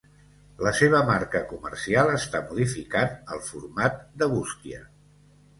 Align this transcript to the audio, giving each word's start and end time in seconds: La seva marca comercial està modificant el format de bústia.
La 0.67 0.71
seva 0.77 1.01
marca 1.09 1.41
comercial 1.51 2.11
està 2.15 2.43
modificant 2.53 3.15
el 3.37 3.45
format 3.51 4.03
de 4.23 4.31
bústia. 4.37 4.83